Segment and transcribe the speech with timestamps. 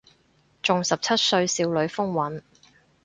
[0.63, 2.41] 仲十七歲少女風韻